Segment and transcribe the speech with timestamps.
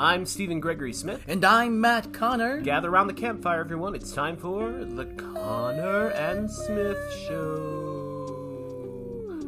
[0.00, 1.24] I'm Stephen Gregory Smith.
[1.26, 2.60] And I'm Matt Conner.
[2.60, 3.96] Gather around the campfire, everyone.
[3.96, 8.24] It's time for the Conner and Smith Show.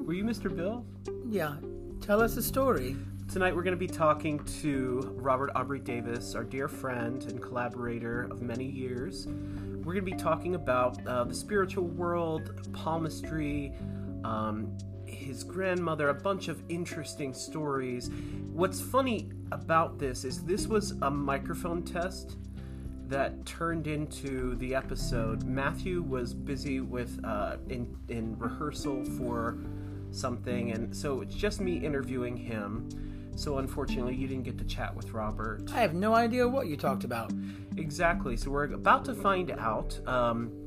[0.05, 0.53] Were you Mr.
[0.55, 0.85] Bill?
[1.29, 1.55] Yeah,
[2.01, 2.97] tell us a story.
[3.31, 8.25] Tonight we're going to be talking to Robert Aubrey Davis, our dear friend and collaborator
[8.33, 9.29] of many years.
[9.29, 13.73] We're going to be talking about uh, the spiritual world, palmistry,
[14.25, 14.77] um,
[15.11, 18.11] his grandmother, a bunch of interesting stories.
[18.53, 22.37] What's funny about this is this was a microphone test
[23.09, 25.45] that turned into the episode.
[25.45, 29.59] Matthew was busy with uh, in in rehearsal for
[30.13, 32.89] something, and so it's just me interviewing him.
[33.37, 35.71] So unfortunately, you didn't get to chat with Robert.
[35.73, 37.33] I have no idea what you talked about.
[37.77, 38.37] Exactly.
[38.37, 40.65] So we're about to find out, um,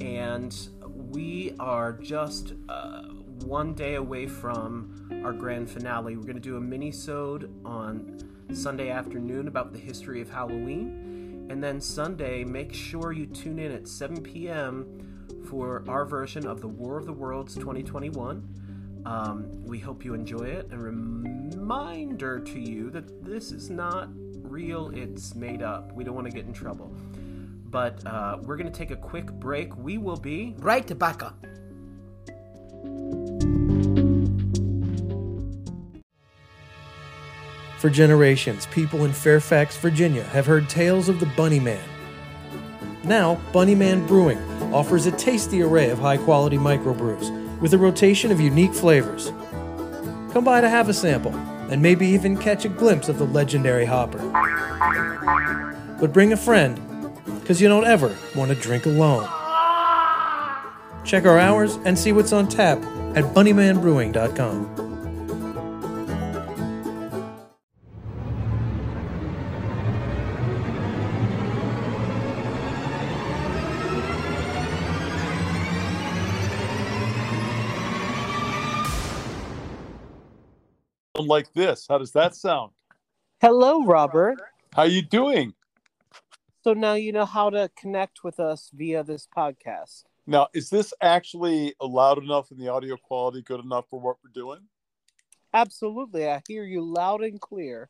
[0.00, 3.02] and we are just uh,
[3.44, 6.16] one day away from our grand finale.
[6.16, 8.18] We're going to do a mini-sode on
[8.52, 11.46] Sunday afternoon about the history of Halloween.
[11.50, 14.86] And then Sunday, make sure you tune in at 7 p.m.
[15.48, 19.02] for our version of the War of the Worlds 2021.
[19.04, 20.68] Um, we hope you enjoy it.
[20.70, 24.08] And reminder to you that this is not
[24.42, 25.92] real, it's made up.
[25.92, 26.92] We don't want to get in trouble.
[27.70, 29.76] But uh, we're going to take a quick break.
[29.76, 31.46] We will be right back up.
[37.86, 41.88] For generations, people in Fairfax, Virginia have heard tales of the Bunny Man.
[43.04, 44.40] Now, Bunny Man Brewing
[44.74, 49.30] offers a tasty array of high quality microbrews with a rotation of unique flavors.
[50.32, 51.32] Come by to have a sample
[51.70, 54.18] and maybe even catch a glimpse of the legendary hopper.
[56.00, 56.80] But bring a friend,
[57.38, 59.28] because you don't ever want to drink alone.
[61.04, 62.78] Check our hours and see what's on tap
[63.14, 64.85] at bunnymanbrewing.com.
[81.26, 81.86] like this.
[81.88, 82.72] How does that sound?
[83.40, 84.38] Hello, Robert.
[84.74, 85.54] How you doing?
[86.64, 90.04] So now you know how to connect with us via this podcast.
[90.26, 94.30] Now, is this actually loud enough and the audio quality good enough for what we're
[94.34, 94.60] doing?
[95.54, 96.28] Absolutely.
[96.28, 97.88] I hear you loud and clear.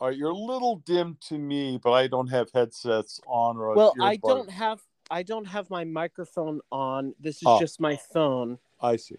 [0.00, 3.74] All right, you're a little dim to me, but I don't have headsets on or
[3.74, 7.14] Well, I don't have I don't have my microphone on.
[7.20, 7.60] This is oh.
[7.60, 8.58] just my phone.
[8.80, 9.16] I see.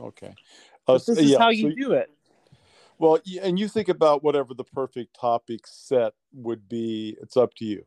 [0.00, 0.34] Okay.
[0.86, 2.10] Uh, this is yeah, how you so, do it.
[2.98, 7.16] Well, and you think about whatever the perfect topic set would be.
[7.20, 7.84] It's up to you.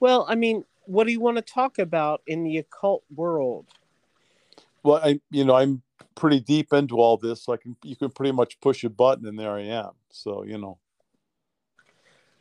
[0.00, 3.66] Well, I mean, what do you want to talk about in the occult world?
[4.82, 5.82] Well, I, you know, I'm
[6.14, 7.42] pretty deep into all this.
[7.44, 9.90] So I can, you can pretty much push a button, and there I am.
[10.10, 10.78] So, you know.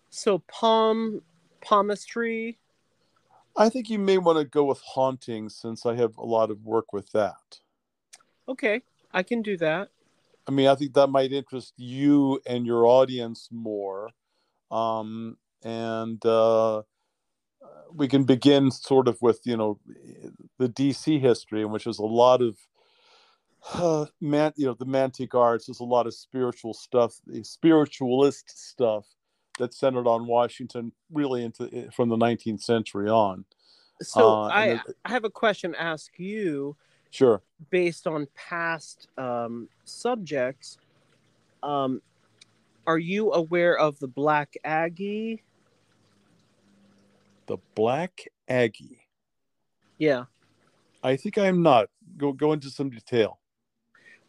[0.10, 1.22] So, palm,
[1.62, 2.58] palmistry.
[3.56, 6.66] I think you may want to go with haunting, since I have a lot of
[6.66, 7.60] work with that.
[8.48, 8.82] Okay.
[9.12, 9.90] I can do that.
[10.48, 14.10] I mean, I think that might interest you and your audience more.
[14.72, 16.84] Um, and uh,
[17.94, 19.80] we can begin sort of with, you know,
[20.58, 22.58] the DC history, in which is a lot of
[23.74, 25.66] uh, man, you know, the Mantic arts.
[25.68, 29.06] There's a lot of spiritual stuff, spiritualist stuff
[29.58, 33.46] that's centered on Washington, really into eh, from the 19th century on.
[34.02, 36.78] So uh, I, I have a question to ask you
[37.12, 37.42] Sure.
[37.70, 40.78] Based on past um, subjects,
[41.64, 42.02] um,
[42.86, 45.44] are you aware of the Black Aggie?
[47.48, 49.02] The Black Aggie.
[49.98, 50.26] Yeah.
[51.04, 51.90] I think I'm not.
[52.18, 53.40] Go go into some detail.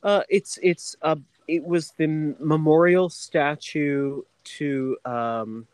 [0.03, 1.17] Uh, it's it's uh,
[1.49, 2.07] it was the
[2.39, 5.67] memorial statue to um,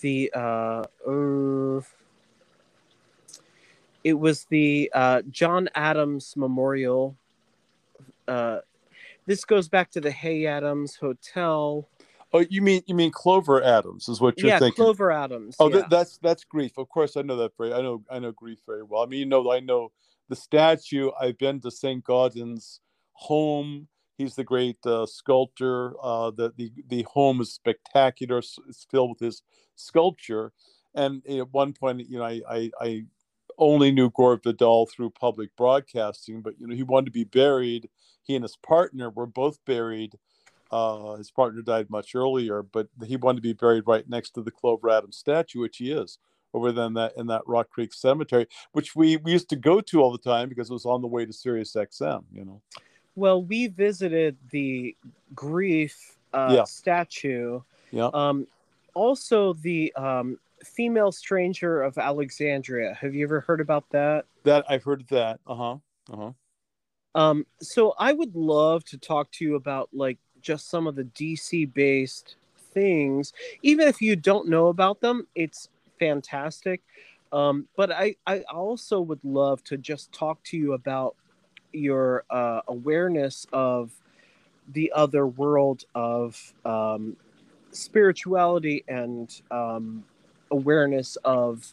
[0.00, 1.80] the uh, uh
[4.04, 7.16] it was the uh, John Adams Memorial.
[8.26, 8.58] Uh,
[9.26, 11.88] this goes back to the Hay Adams Hotel.
[12.32, 14.84] Oh, you mean you mean Clover Adams is what you're yeah, thinking?
[14.84, 15.56] Clover Adams.
[15.58, 15.76] Oh, yeah.
[15.76, 16.76] th- that's that's grief.
[16.76, 17.72] Of course, I know that very.
[17.72, 19.02] I know I know grief very well.
[19.02, 19.92] I mean, you know, I know
[20.28, 21.10] the statue.
[21.18, 22.04] I've been to St.
[22.04, 22.80] Gaudens'
[23.12, 23.88] home.
[24.18, 25.94] He's the great uh, sculptor.
[26.02, 28.38] Uh, the, the the home is spectacular.
[28.38, 29.42] It's filled with his
[29.74, 30.52] sculpture.
[30.94, 33.04] And at one point, you know, I I, I
[33.58, 37.88] only knew Gore Vidal through public broadcasting, but you know he wanted to be buried.
[38.22, 40.18] He and his partner were both buried.
[40.70, 44.42] Uh, his partner died much earlier, but he wanted to be buried right next to
[44.42, 46.18] the Clover Adams statue, which he is
[46.54, 49.80] over there in that in that Rock Creek Cemetery, which we, we used to go
[49.80, 52.24] to all the time because it was on the way to Sirius XM.
[52.32, 52.62] You know.
[53.14, 54.96] Well, we visited the
[55.34, 56.64] grief uh, Yeah.
[56.64, 57.60] statue.
[57.90, 58.10] Yeah.
[58.14, 58.46] Um,
[58.94, 60.38] also, the um,
[60.68, 62.94] female stranger of Alexandria.
[63.00, 64.26] Have you ever heard about that?
[64.44, 65.40] That I've heard of that.
[65.46, 65.76] Uh huh.
[66.12, 66.32] Uh huh.
[67.14, 71.04] Um, so I would love to talk to you about like just some of the
[71.04, 72.36] DC based
[72.72, 73.32] things.
[73.62, 75.68] Even if you don't know about them, it's
[75.98, 76.82] fantastic.
[77.32, 81.16] Um, but I, I also would love to just talk to you about
[81.72, 83.90] your uh, awareness of
[84.72, 87.16] the other world of um,
[87.70, 90.04] spirituality and um,
[90.50, 91.72] awareness of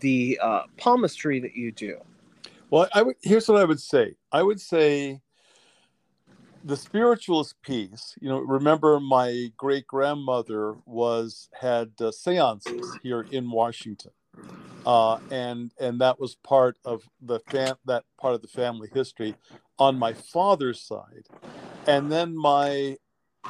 [0.00, 1.98] the uh, palmistry that you do.
[2.70, 3.04] Well, I.
[3.22, 4.14] Here's what I would say.
[4.30, 5.20] I would say
[6.64, 8.14] the spiritualist piece.
[8.20, 14.12] You know, remember my great grandmother was had uh, seances here in Washington,
[14.86, 19.34] uh, and and that was part of the fam- that part of the family history
[19.78, 21.26] on my father's side,
[21.86, 22.96] and then my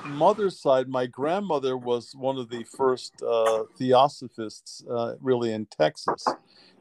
[0.04, 6.26] mother's side, my grandmother was one of the first uh, theosophists, uh, really in Texas,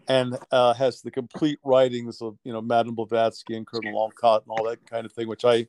[0.08, 4.52] and uh, has the complete writings of you know Madame Blavatsky and Colonel Olcott and
[4.52, 5.68] all that kind of thing, which I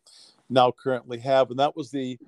[0.48, 1.50] now currently have.
[1.50, 2.18] And that was the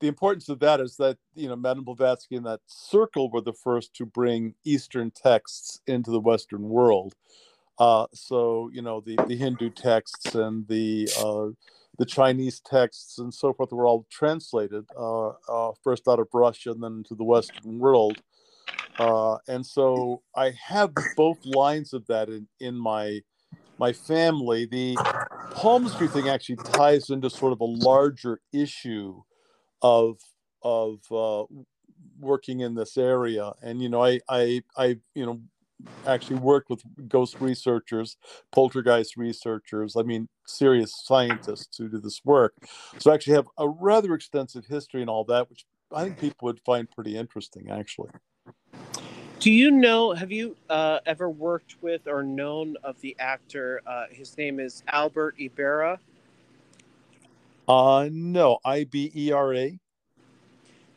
[0.00, 3.52] the importance of that is that you know Madame Blavatsky and that circle were the
[3.52, 7.14] first to bring Eastern texts into the Western world.
[7.78, 11.48] Uh, so you know the the Hindu texts and the uh,
[12.00, 16.70] the Chinese texts and so forth were all translated uh, uh, first out of Russia
[16.70, 18.16] and then into the Western world.
[18.98, 23.20] Uh, and so I have both lines of that in, in my
[23.78, 24.64] my family.
[24.64, 24.96] The
[25.54, 29.20] palmistry thing actually ties into sort of a larger issue
[29.82, 30.20] of
[30.62, 31.44] of uh,
[32.18, 33.52] working in this area.
[33.62, 35.40] And you know, I I I you know
[36.06, 38.16] actually worked with ghost researchers,
[38.52, 39.96] poltergeist researchers.
[39.96, 42.54] I mean, serious scientists who do this work.
[42.98, 46.46] So I actually have a rather extensive history and all that, which I think people
[46.46, 48.10] would find pretty interesting, actually.
[49.40, 50.12] Do you know?
[50.12, 53.80] Have you uh, ever worked with or known of the actor?
[53.86, 55.98] Uh, his name is Albert Ibera.
[57.66, 59.78] Uh, no, I B E R A.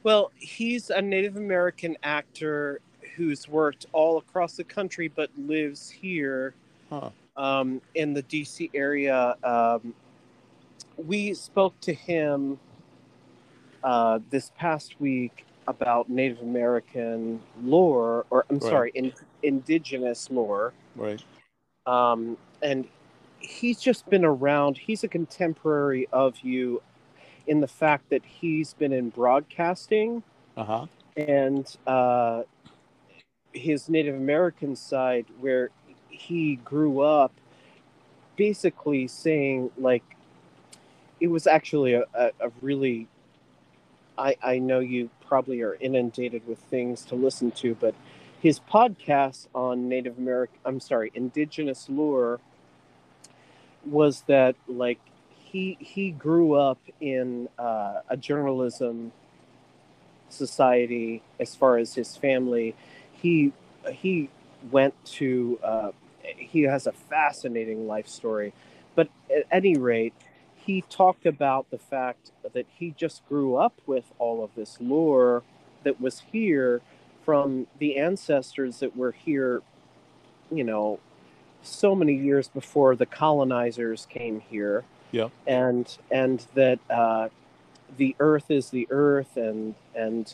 [0.04, 2.82] Well, he's a Native American actor
[3.16, 6.54] who's worked all across the country but lives here
[6.90, 7.10] Huh.
[7.38, 9.36] um, in the DC area.
[9.44, 9.94] Um,
[10.98, 12.60] we spoke to him
[13.84, 18.70] uh, this past week about Native American lore, or I'm Right.
[18.70, 19.14] sorry, in,
[19.44, 20.74] indigenous lore.
[20.96, 21.24] Right.
[21.86, 22.88] Um, and
[23.40, 24.78] he's just been around.
[24.78, 26.82] He's a contemporary of you
[27.48, 30.24] in the fact that he's been in broadcasting
[30.56, 30.86] Uh huh.
[31.18, 32.44] and uh,
[33.54, 35.70] his Native American side, where
[36.10, 37.32] he grew up,
[38.36, 40.04] basically saying like
[41.20, 43.08] it was actually a, a, a really.
[44.16, 47.96] I, I know you probably are inundated with things to listen to, but
[48.40, 52.40] his podcast on Native American, I'm sorry, indigenous lore
[53.86, 59.12] was that like he he grew up in uh, a journalism
[60.30, 62.76] society as far as his family
[63.24, 63.52] he
[63.92, 64.30] he
[64.72, 65.92] went to uh,
[66.36, 68.54] he has a fascinating life story
[68.96, 70.14] but at any rate
[70.56, 75.42] he talked about the fact that he just grew up with all of this lore
[75.84, 76.82] that was here
[77.26, 79.62] from the ancestors that were here
[80.52, 81.00] you know
[81.62, 85.30] so many years before the colonizers came here Yeah.
[85.48, 87.30] and and that uh,
[87.98, 90.34] the earth is the earth and and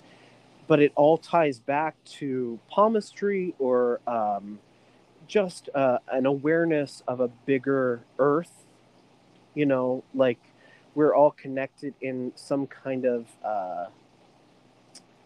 [0.70, 4.60] but it all ties back to palmistry or um,
[5.28, 8.66] just uh, an awareness of a bigger earth
[9.56, 10.40] you know like
[10.96, 13.88] we're all connected in some kind of uh,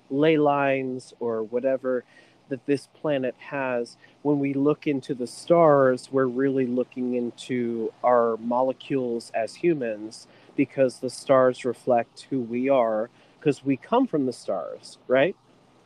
[0.09, 2.03] ley lines or whatever
[2.49, 3.97] that this planet has.
[4.21, 10.99] When we look into the stars we're really looking into our molecules as humans because
[10.99, 13.09] the stars reflect who we are
[13.43, 15.35] because we come from the stars right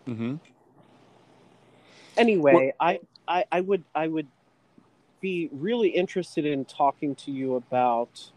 [0.08, 0.36] Mm-hmm.
[2.18, 4.28] anyway I, I i would i would
[5.22, 8.32] be really interested in talking to you about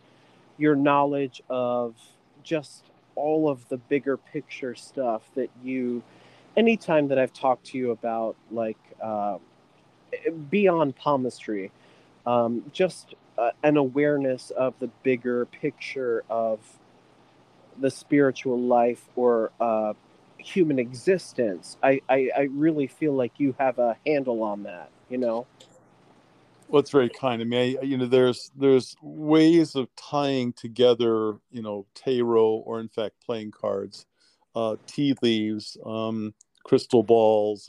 [0.57, 1.95] your knowledge of
[2.43, 2.85] just
[3.17, 6.03] all of the bigger picture stuff that you
[6.57, 9.37] anytime that i've talked to you about like uh,
[10.51, 11.71] beyond palmistry
[12.27, 16.61] um, just uh, an awareness of the bigger picture of
[17.81, 19.93] the spiritual life or uh,
[20.39, 25.19] human existence I, I i really feel like you have a handle on that you
[25.19, 25.47] know
[26.69, 27.43] Well, it's very kind.
[27.43, 32.81] I mean, I, you know, there's there's ways of tying together, you know, tarot or
[32.81, 34.07] in fact playing cards,
[34.55, 36.33] uh, tea leaves, um,
[36.65, 37.69] crystal balls,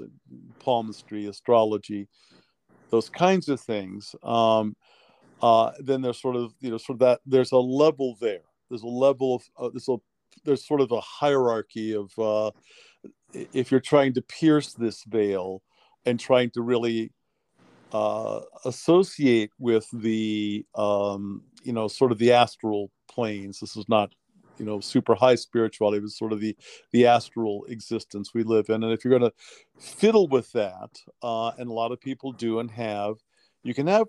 [0.60, 2.08] palmistry, astrology,
[2.92, 4.16] those kinds of things.
[4.24, 4.76] Um,
[5.42, 8.42] uh, then there's sort of you know sort of that there's a level there.
[8.72, 9.98] There's a level of uh, there's a
[10.46, 12.52] there's sort of a hierarchy of uh,
[13.34, 15.62] if you're trying to pierce this veil
[16.06, 17.12] and trying to really
[17.92, 23.60] uh, associate with the um, you know sort of the astral planes.
[23.60, 24.14] This is not
[24.58, 26.56] you know super high spirituality, but sort of the
[26.92, 28.84] the astral existence we live in.
[28.84, 29.38] And if you're going to
[29.80, 33.16] fiddle with that, uh, and a lot of people do and have,
[33.64, 34.08] you can have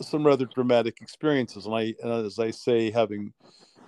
[0.00, 1.66] some rather dramatic experiences.
[1.66, 3.32] And I, as I say, having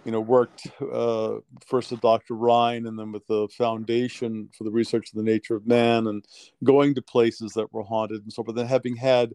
[0.05, 2.35] you know worked uh, first with Dr.
[2.35, 6.25] Rhine and then with the Foundation for the Research of the Nature of Man, and
[6.63, 8.57] going to places that were haunted and so forth.
[8.57, 9.33] Then having had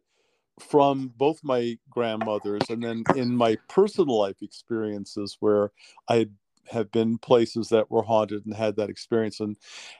[0.59, 5.71] from both my grandmothers and then in my personal life experiences where
[6.09, 6.27] I
[6.69, 9.57] have been places that were haunted and had that experience and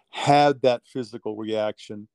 [0.10, 2.08] had that physical reaction,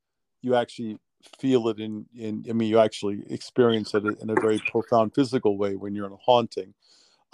[0.42, 0.98] you actually
[1.38, 5.56] feel it in in i mean you actually experience it in a very profound physical
[5.56, 6.74] way when you're in a haunting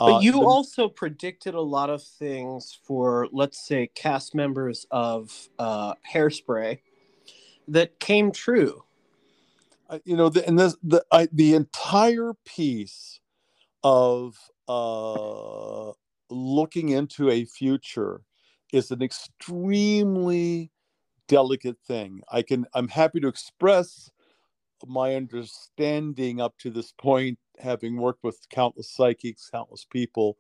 [0.01, 4.87] but uh, you the, also predicted a lot of things for let's say cast members
[4.91, 6.81] of uh, hairspray
[7.69, 8.83] that came true
[10.05, 13.21] you know the, and this the I, the entire piece
[13.83, 14.37] of
[14.69, 15.93] uh
[16.31, 18.23] looking into a future
[18.73, 20.71] is an extremely
[21.29, 22.21] delicate thing.
[22.31, 24.11] I can I'm happy to express
[24.87, 30.37] my understanding up to this point, having worked with countless psychics, countless people.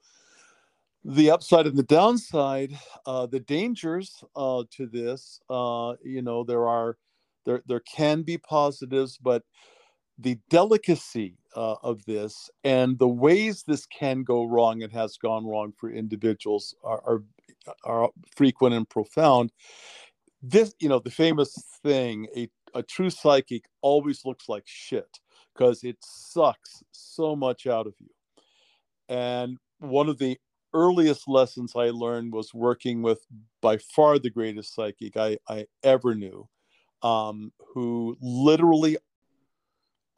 [1.05, 6.69] The upside and the downside, uh, the dangers uh, to this, uh, you know, there
[6.69, 6.99] are
[7.47, 9.43] there there can be positives, but
[10.21, 15.47] the delicacy uh, of this and the ways this can go wrong and has gone
[15.47, 17.23] wrong for individuals are, are,
[17.85, 19.51] are frequent and profound
[20.43, 25.19] this you know the famous thing a, a true psychic always looks like shit
[25.61, 28.09] because it sucks so much out of you
[29.11, 30.39] and one of the
[30.73, 33.27] earliest lessons i learned was working with
[33.61, 36.49] by far the greatest psychic i, I ever knew
[37.03, 38.97] um, who literally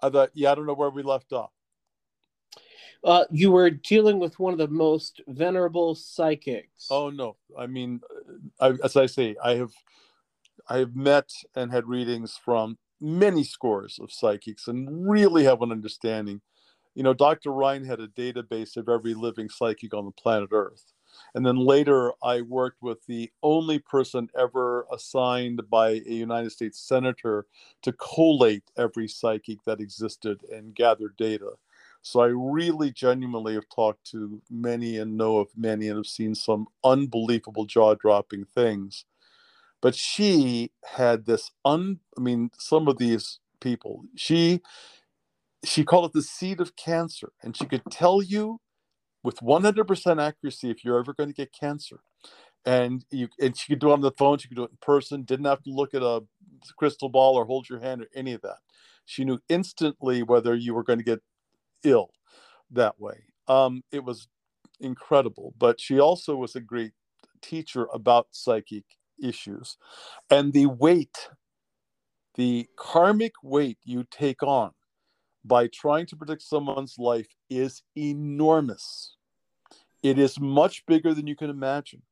[0.01, 1.51] i thought yeah i don't know where we left off
[3.05, 6.87] uh, you were dealing with one of the most venerable psychics.
[6.89, 7.37] Oh no!
[7.59, 8.01] I mean,
[8.61, 9.73] I, as I say, I have
[10.69, 15.73] I have met and had readings from many scores of psychics and really have an
[15.73, 16.41] understanding.
[16.95, 17.51] You know, Dr.
[17.51, 20.93] Rhine had a database of every living psychic on the planet Earth.
[21.35, 26.79] And then later, I worked with the only person ever assigned by a United States
[26.79, 27.47] senator
[27.83, 31.53] to collate every psychic that existed and gather data.
[32.03, 36.35] So I really genuinely have talked to many and know of many and have seen
[36.35, 39.05] some unbelievable jaw dropping things
[39.83, 44.61] but she had this un i mean some of these people she
[45.65, 48.59] she called it the seed of cancer and she could tell you
[49.23, 52.01] with 100% accuracy if you're ever going to get cancer.
[52.65, 54.79] And you and she could do it on the phone she could do it in
[54.81, 56.23] person didn't have to look at a
[56.79, 58.59] crystal ball or hold your hand or any of that.
[59.05, 61.23] She knew instantly whether you were going to get
[61.83, 62.11] ill
[62.71, 63.25] that way.
[63.49, 64.29] Um, it was
[64.79, 66.93] incredible but she also was a great
[67.41, 68.85] teacher about psychic
[69.23, 69.77] issues.
[70.31, 71.29] And the weight,
[72.35, 74.73] the karmic weight you take on
[75.45, 79.17] by trying to predict someone's life is enormous.
[80.03, 82.03] It is much bigger than you can imagine.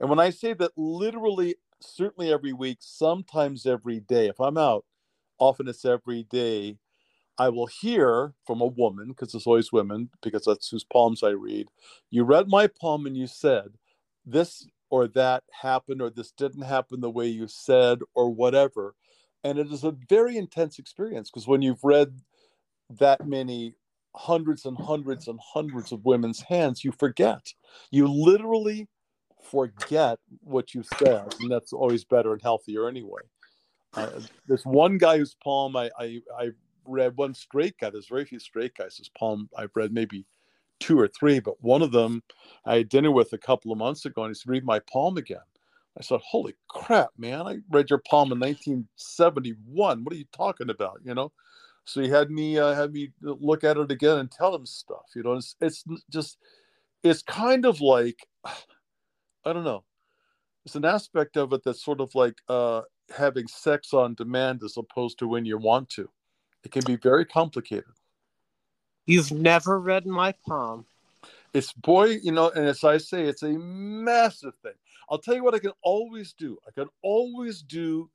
[0.00, 4.84] And when I say that literally, certainly every week, sometimes every day, if I'm out,
[5.38, 6.78] often it's every day,
[7.38, 11.30] I will hear from a woman, because it's always women, because that's whose palms I
[11.30, 11.68] read.
[12.10, 13.68] You read my palm and you said,
[14.26, 18.94] This or that happened or this didn't happen the way you said or whatever.
[19.44, 22.20] And it is a very intense experience because when you've read
[22.90, 23.74] that many
[24.14, 27.52] hundreds and hundreds and hundreds of women's hands you forget.
[27.90, 28.88] You literally
[29.50, 33.22] forget what you said and that's always better and healthier anyway.
[33.94, 36.48] Uh, there's one guy whose palm I, I i
[36.84, 40.26] read one straight guy there's very few straight guys whose palm i've read maybe
[40.80, 42.22] two or three, but one of them
[42.64, 45.16] I had dinner with a couple of months ago, and he said, "Read my palm
[45.16, 45.38] again."
[45.98, 47.42] I said, "Holy crap, man!
[47.42, 50.04] I read your palm in 1971.
[50.04, 51.32] What are you talking about?" You know.
[51.84, 55.06] So he had me uh, had me look at it again and tell him stuff.
[55.16, 56.38] You know, it's, it's just
[57.02, 59.84] it's kind of like I don't know.
[60.66, 62.82] It's an aspect of it that's sort of like uh,
[63.16, 66.10] having sex on demand as opposed to when you want to.
[66.62, 67.84] It can be very complicated.
[69.08, 70.84] You've never read my palm.
[71.54, 74.74] It's boy, you know, and as I say, it's a massive thing.
[75.08, 76.58] I'll tell you what I can always do.
[76.68, 78.10] I can always do.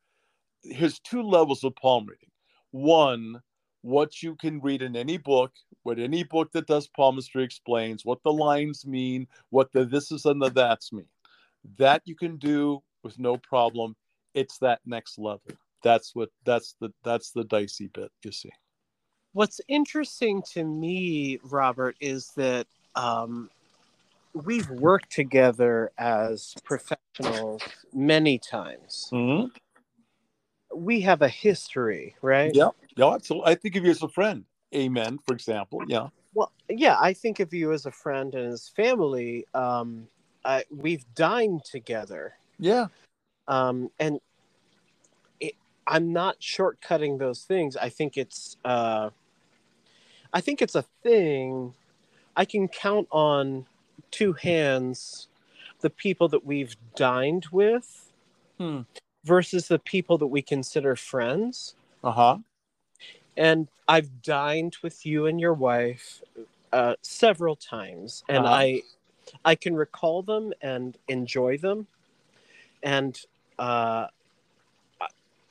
[0.62, 2.30] Here's two levels of palm reading.
[2.70, 3.42] One,
[3.82, 8.22] what you can read in any book, what any book that does palmistry explains, what
[8.22, 11.10] the lines mean, what the this is and the that's mean.
[11.80, 13.96] That you can do with no problem.
[14.36, 15.42] It's that next level.
[15.82, 18.52] That's what that's the that's the dicey bit, you see.
[19.34, 23.50] What's interesting to me, Robert, is that um,
[24.34, 29.10] we've worked together as professionals many times.
[29.12, 29.48] Mm-hmm.
[30.76, 32.52] We have a history, right?
[32.54, 33.52] Yeah, yeah, absolutely.
[33.52, 34.46] I think of you as a friend.
[34.76, 35.82] Amen, for example.
[35.88, 36.10] Yeah.
[36.36, 39.46] Well, yeah, I think of you as a friend and as family.
[39.56, 40.08] Um,
[40.46, 42.34] I, we've dined together.
[42.60, 42.88] Yeah.
[43.48, 44.20] Um, and
[45.40, 45.54] it,
[45.88, 47.76] I'm not shortcutting those things.
[47.78, 49.10] I think it's, uh,
[50.34, 51.74] I think it's a thing.
[52.36, 53.66] I can count on
[54.12, 55.28] two hands
[55.82, 58.12] the people that we've dined with
[58.58, 58.82] Hmm.
[59.24, 61.76] versus the people that we consider friends.
[62.04, 62.38] Uh huh.
[63.36, 66.22] And I've dined with you and your wife
[66.72, 68.56] uh, several times, and Uh-huh.
[68.56, 68.84] I
[69.46, 71.88] I can recall them and enjoy them,
[72.84, 73.20] and
[73.60, 74.08] uh,
[75.02, 75.08] I-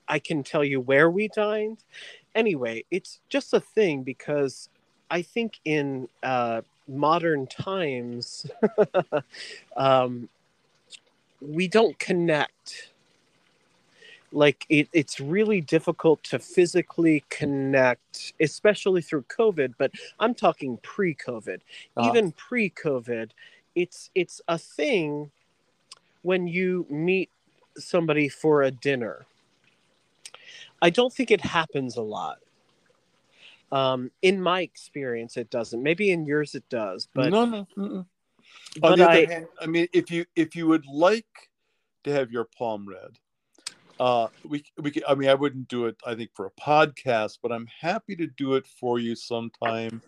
[0.08, 1.84] I can tell you where we dined.
[2.34, 4.68] Anyway, it's just a thing because
[5.12, 8.46] I think in uh, modern times,
[9.76, 10.30] um,
[11.38, 12.88] we don't connect.
[14.32, 19.74] Like it, it's really difficult to physically connect, especially through COVID.
[19.76, 21.60] But I'm talking pre-COVID.
[21.96, 22.08] Uh-huh.
[22.08, 23.32] Even pre-COVID,
[23.74, 25.30] it's it's a thing
[26.22, 27.28] when you meet
[27.76, 29.26] somebody for a dinner.
[30.80, 32.38] I don't think it happens a lot.
[33.72, 35.82] Um, in my experience, it doesn't.
[35.82, 37.66] Maybe in yours it does, but no, no.
[37.76, 37.90] mm-mm.
[37.96, 38.06] On
[38.80, 41.50] but the other I hand, I mean, if you if you would like
[42.04, 43.18] to have your palm read,
[43.98, 45.96] uh, we we could, I mean, I wouldn't do it.
[46.06, 50.02] I think for a podcast, but I'm happy to do it for you sometime.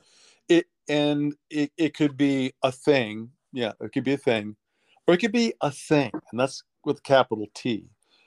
[0.49, 3.31] It and it, it could be a thing.
[3.53, 4.57] Yeah, it could be a thing,
[5.07, 7.87] or it could be a thing, and that's with capital T.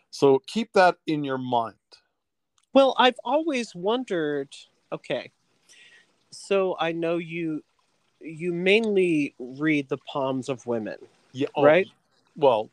[0.10, 1.76] So keep that in your mind.
[2.74, 4.56] Well, I've always wondered.
[4.92, 5.32] Okay,
[6.32, 7.64] so I know you.
[8.20, 10.98] You mainly read the palms of women,
[11.34, 11.88] Yeah, oh, right?
[12.36, 12.70] Well,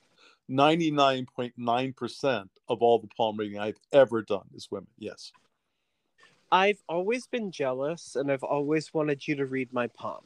[0.48, 4.88] ninety nine point nine percent of all the palm reading I've ever done is women.
[4.98, 5.32] Yes.
[6.50, 10.22] I've always been jealous, and I've always wanted you to read my palm.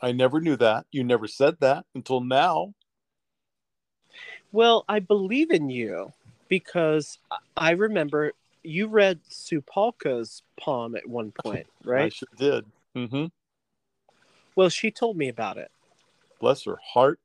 [0.00, 0.86] I never knew that.
[0.92, 2.74] You never said that until now.
[4.52, 6.12] Well, I believe in you
[6.48, 7.18] because
[7.56, 8.32] I remember
[8.64, 12.12] you read Supalka's poem at one point, I right?
[12.12, 12.64] sure did.
[12.94, 13.26] hmm
[14.56, 15.70] Well, she told me about it,
[16.40, 17.20] Bless her heart.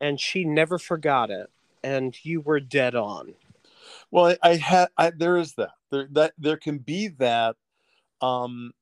[0.00, 1.50] and she never forgot it.
[1.82, 3.34] And you were dead on.
[4.10, 4.88] Well, I, I had.
[4.96, 5.72] I, there is that.
[5.90, 7.56] There that there can be that,
[8.20, 8.72] um,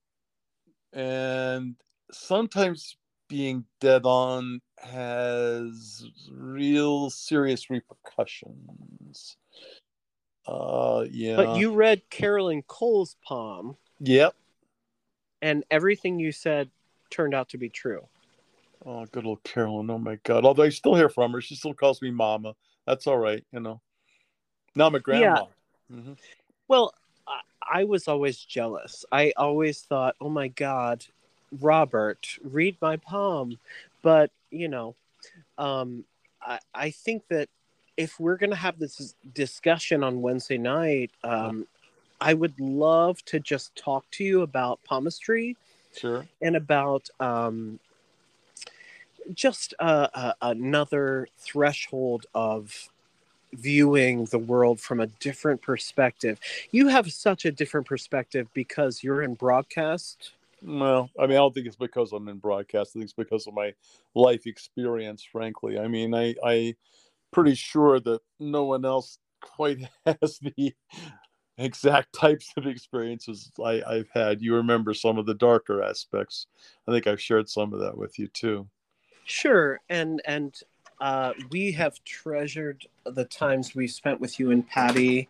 [0.93, 1.75] and
[2.11, 2.97] sometimes
[3.29, 9.37] being dead on has real serious repercussions.
[10.47, 11.37] Uh, yeah.
[11.37, 14.35] But you read Carolyn Cole's palm, Yep.
[15.43, 16.71] and everything you said
[17.11, 18.07] turned out to be true.
[18.85, 19.91] Oh, good old Carolyn.
[19.91, 20.45] Oh my God.
[20.45, 22.55] Although I still hear from her, she still calls me Mama.
[22.87, 23.81] That's all right, you know.
[24.77, 25.47] Now I'm a grandma.
[25.91, 26.13] hmm
[26.69, 26.95] Well,
[27.27, 27.41] I,
[27.81, 29.05] I was always jealous.
[29.11, 31.05] I always thought, oh my God,
[31.61, 33.59] Robert, read my palm.
[34.03, 34.95] But, you know,
[35.59, 36.05] um,
[36.41, 37.49] I, I think that
[37.97, 41.67] if we're going to have this discussion on Wednesday night, um,
[42.21, 45.57] I would love to just talk to you about palmistry
[45.97, 46.27] Sure.
[46.43, 47.79] and about um,
[49.33, 52.91] just uh, uh, another threshold of
[53.53, 56.39] viewing the world from a different perspective.
[56.71, 60.33] You have such a different perspective because you're in broadcast.
[60.63, 62.91] Well, I mean, I don't think it's because I'm in broadcast.
[62.91, 63.73] I think it's because of my
[64.15, 65.79] life experience, frankly.
[65.79, 66.75] I mean, I, I
[67.33, 70.75] pretty sure that no one else quite has the
[71.59, 74.41] exact types of experiences I, I've had.
[74.43, 76.47] You remember some of the darker aspects.
[76.87, 78.69] I think I've shared some of that with you too.
[79.25, 80.55] Sure, and and
[81.01, 85.29] uh, we have treasured the times we spent with you and Patty.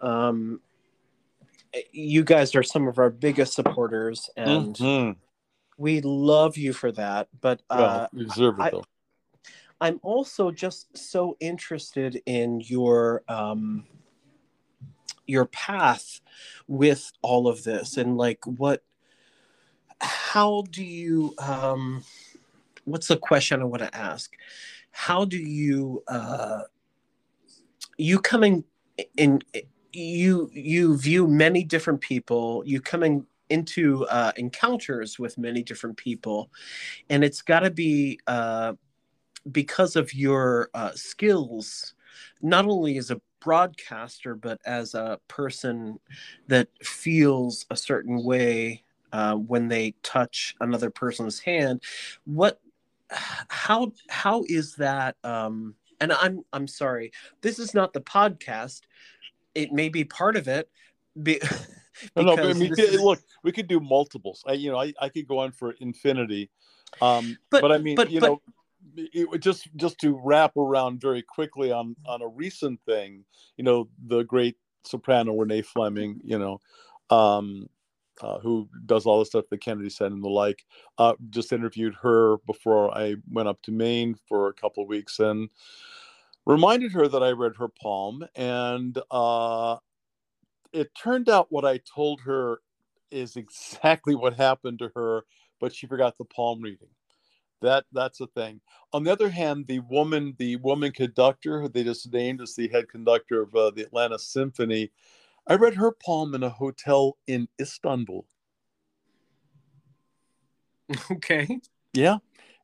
[0.00, 0.60] Um,
[1.92, 5.16] you guys are some of our biggest supporters, and Mhm.
[5.76, 7.28] we love you for that.
[7.40, 8.84] But uh, well, deserve it I- though.
[9.80, 13.84] I'm also just so interested in your um,
[15.26, 16.20] your path
[16.66, 18.82] with all of this, and like what
[20.00, 22.04] how do you um
[22.84, 24.32] what's the question i want to ask?
[24.90, 26.62] How do you uh
[27.96, 28.64] you coming
[29.16, 29.62] in in
[29.92, 36.50] you you view many different people you coming into uh, encounters with many different people
[37.08, 38.74] and it's got to be uh,
[39.52, 41.94] because of your uh, skills
[42.42, 45.98] not only as a broadcaster but as a person
[46.48, 48.82] that feels a certain way
[49.12, 51.82] uh, when they touch another person's hand
[52.24, 52.60] what
[53.48, 58.82] how how is that um and i'm i'm sorry this is not the podcast
[59.54, 60.68] it may be part of it
[61.22, 61.40] be,
[62.16, 63.00] no, no, but I mean, is...
[63.00, 64.44] look, we could do multiples.
[64.46, 66.50] I, you know, I, I could go on for infinity.
[67.00, 68.42] Um, but, but I mean, but, you but, know,
[68.98, 73.24] it, just just to wrap around very quickly on on a recent thing,
[73.56, 76.60] you know, the great soprano Renee Fleming, you know,
[77.10, 77.68] um,
[78.20, 80.64] uh, who does all the stuff that Kennedy Center and the like.
[80.98, 85.18] Uh, just interviewed her before I went up to Maine for a couple of weeks
[85.20, 85.48] and
[86.46, 88.26] reminded her that I read her poem.
[88.34, 89.76] And uh,
[90.72, 92.60] it turned out what I told her
[93.10, 95.24] is exactly what happened to her,
[95.60, 96.88] but she forgot the palm reading.
[97.60, 98.60] That that's a thing.
[98.92, 102.68] On the other hand, the woman, the woman conductor who they just named as the
[102.68, 104.90] head conductor of uh, the Atlanta Symphony,
[105.46, 108.26] I read her poem in a hotel in Istanbul.
[111.10, 111.60] Okay.
[111.92, 112.18] Yeah,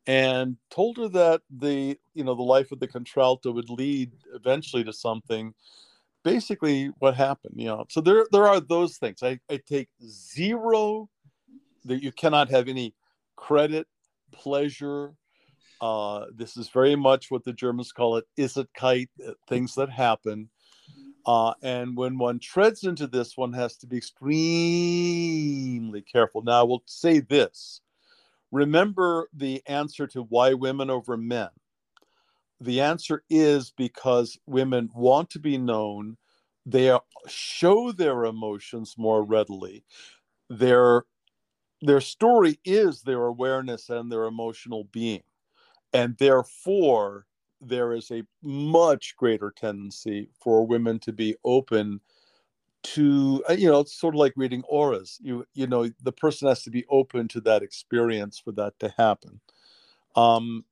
[0.07, 4.85] and told her that the you know the life of the contralto would lead eventually
[4.85, 5.55] to something
[6.23, 11.09] basically what happened you know so there there are those things i, I take zero
[11.85, 12.95] that you cannot have any
[13.37, 13.87] credit
[14.35, 15.15] pleasure.
[15.81, 19.75] Uh, this is very much what the germans call it is it kite uh, things
[19.75, 20.49] that happen.
[21.27, 26.43] Uh, and when one treads into this one has to be extremely careful.
[26.43, 27.81] Now i will say this.
[28.53, 31.49] Remember the answer to why women over men?
[32.61, 36.17] The answer is because women want to be known.
[36.65, 39.85] They show their emotions more readily.
[40.49, 41.05] Their
[41.87, 45.23] their story is their awareness and their emotional being.
[45.93, 47.27] And therefore
[47.61, 52.01] there is a much greater tendency for women to be open
[52.83, 55.19] to uh, you know it's sort of like reading auras.
[55.23, 58.95] You you know the person has to be open to that experience for that to
[58.97, 59.41] happen.
[60.17, 60.65] Um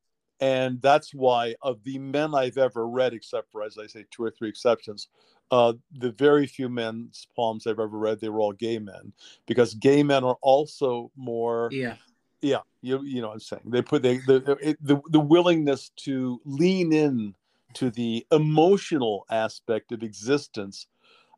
[0.42, 4.24] and that's why of the men I've ever read, except for as I say two
[4.24, 5.06] or three exceptions,
[5.52, 9.12] uh, the very few men's poems I've ever read, they were all gay men,
[9.46, 11.68] because gay men are also more.
[11.70, 11.94] Yeah.
[12.40, 13.62] Yeah, you you know what I'm saying.
[13.66, 17.36] They put they, the the the willingness to lean in
[17.74, 20.88] to the emotional aspect of existence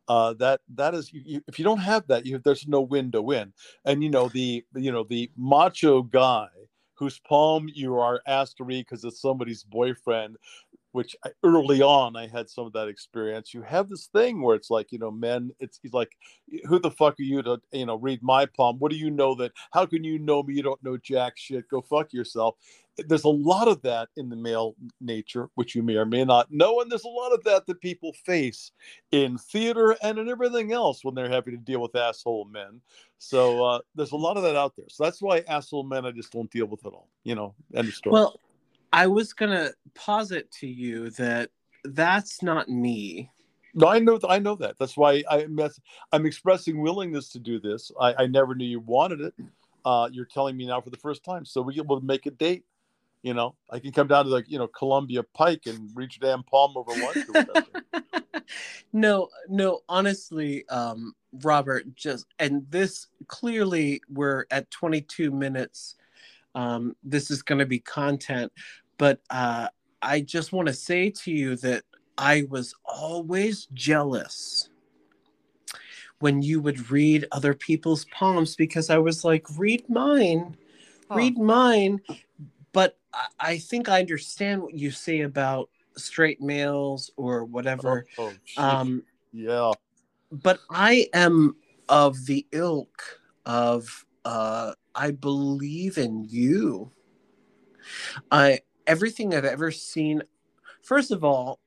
[0.07, 3.53] uh, that that is you, if you don't have that you, there's no window in
[3.85, 6.47] and you know the you know the macho guy
[6.95, 10.37] whose poem you are asked to read because it's somebody's boyfriend
[10.95, 13.53] which I, early on I had some of that experience.
[13.53, 16.15] You have this thing where it's like, you know, men, it's, it's like,
[16.69, 18.79] who the fuck are you to, you know, read my palm?
[18.79, 19.51] What do you know that?
[19.71, 20.53] How can you know me?
[20.53, 21.67] You don't know jack shit.
[21.67, 22.55] Go fuck yourself.
[22.97, 26.49] There's a lot of that in the male nature, which you may or may not
[26.49, 28.71] know, and there's a lot of that that people face
[29.11, 32.79] in theater and in everything else when they're having to deal with asshole men.
[33.17, 34.85] So uh, there's a lot of that out there.
[34.87, 37.09] So that's why asshole men I just don't deal with at all.
[37.25, 38.13] You know, end of story.
[38.13, 38.39] Well,
[38.95, 41.49] I was gonna posit to you that
[41.83, 43.29] that's not me.
[43.73, 44.17] No, I know.
[44.27, 44.79] I know that.
[44.79, 45.45] That's why I,
[46.13, 47.91] I'm expressing willingness to do this.
[47.99, 49.33] I, I never knew you wanted it.
[49.83, 52.63] Uh, you're telling me now for the first time, so we will make a date.
[53.21, 56.41] You know, I can come down to like you know Columbia Pike and reach Dan
[56.43, 57.97] palm over lunch.
[58.93, 59.81] no, no.
[59.89, 65.95] Honestly, um, Robert, just and this clearly we're at 22 minutes.
[66.55, 68.51] Um, this is going to be content,
[68.97, 69.67] but uh,
[70.01, 71.83] I just want to say to you that
[72.17, 74.69] I was always jealous
[76.19, 80.55] when you would read other people's poems because I was like, read mine,
[81.09, 82.01] read mine.
[82.71, 82.97] But
[83.39, 88.05] I think I understand what you say about straight males or whatever.
[88.17, 89.71] Oh, oh, um, yeah.
[90.31, 91.55] But I am
[91.87, 96.91] of the ilk of uh, I believe in you.
[98.31, 100.23] I everything I've ever seen.
[100.81, 101.59] First of all,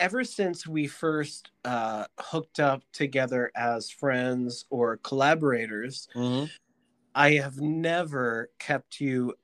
[0.00, 6.46] ever since we first uh, hooked up together as friends or collaborators, mm-hmm.
[7.14, 9.34] I have never kept you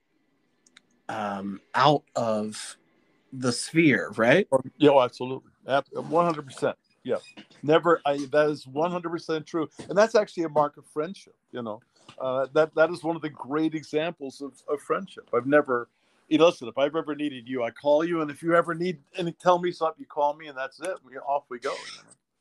[1.09, 2.77] um, out of
[3.33, 4.49] the sphere, right?
[4.51, 6.77] Oh, yeah, oh, absolutely, one hundred percent.
[7.05, 7.17] Yeah,
[7.63, 8.01] never.
[8.05, 11.35] I, that is one hundred percent true, and that's actually a mark of friendship.
[11.53, 11.81] You know,
[12.19, 15.29] Uh, that that is one of the great examples of, of friendship.
[15.35, 15.89] I've never,
[16.39, 16.69] know, listen.
[16.69, 19.59] If I've ever needed you, I call you, and if you ever need and tell
[19.59, 20.97] me something, you call me, and that's it.
[21.05, 21.75] We off we go.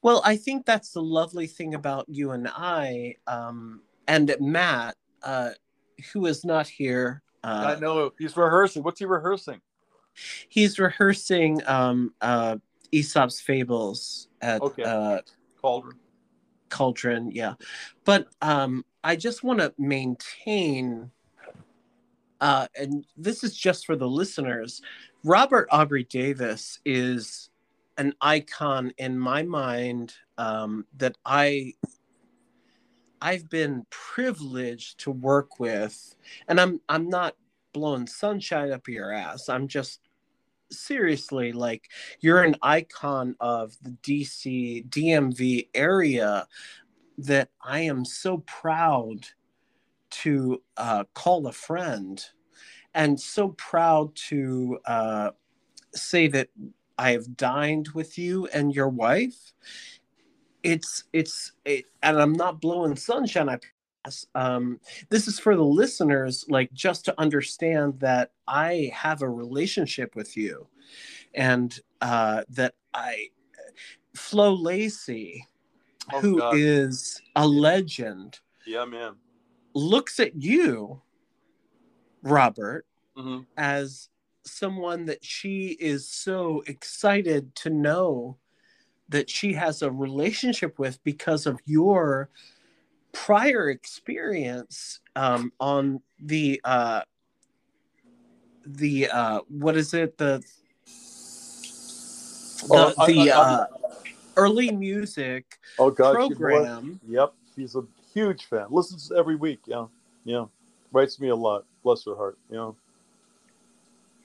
[0.02, 5.52] Well, I think that's the lovely thing about you and I, um, and Matt, uh,
[6.13, 7.21] who is not here.
[7.43, 8.84] Uh, I know he's rehearsing.
[8.84, 9.60] What's he rehearsing?
[10.47, 12.58] He's rehearsing um, uh,
[12.91, 14.84] Aesop's Fables at Okay.
[14.84, 15.19] uh,
[15.62, 15.97] Cauldron.
[16.69, 17.32] Cauldron.
[17.32, 17.56] Yeah,
[18.06, 21.12] but um, I just want to maintain,
[22.41, 24.82] uh, and this is just for the listeners.
[25.23, 27.49] Robert Aubrey Davis is
[27.97, 31.73] an icon in my mind um, that I
[33.21, 36.15] I've been privileged to work with,
[36.47, 37.36] and I'm I'm not
[37.73, 39.49] blowing sunshine up your ass.
[39.49, 39.99] I'm just
[40.71, 41.89] seriously like
[42.21, 46.47] you're an icon of the DC DMV area
[47.17, 49.25] that I am so proud
[50.12, 52.24] to uh, call a friend
[52.93, 55.32] and so proud to uh,
[55.93, 56.50] say that
[56.98, 59.54] I have dined with you and your wife.
[60.63, 63.48] It's it's it, and I'm not blowing sunshine.
[63.48, 63.60] I
[64.04, 64.28] promise.
[64.36, 70.15] um, this is for the listeners, like just to understand that I have a relationship
[70.15, 70.67] with you,
[71.34, 73.28] and uh, that I
[74.15, 75.45] Flo Lacey,
[76.12, 76.56] Oh, who God.
[76.56, 79.15] is a legend, Yeah, man.
[79.73, 81.01] Looks at you,
[82.23, 84.10] Robert, hmm as
[84.45, 88.38] someone that she is so excited to know
[89.10, 92.29] that she has a relationship with because of your
[93.12, 97.01] prior experience um, on the uh,
[98.65, 100.17] the uh, what is it?
[100.17, 100.41] The
[100.86, 103.67] the, Oh, I- the I- uh,
[104.38, 106.99] early music Oh God, she- program.
[107.08, 107.84] Yep, she's a
[108.19, 108.67] huge fan.
[108.69, 109.60] Listens every week.
[109.65, 109.86] Yeah,
[110.23, 110.45] yeah.
[110.91, 111.65] Writes me a lot.
[111.84, 112.38] Bless her heart.
[112.51, 112.71] Yeah.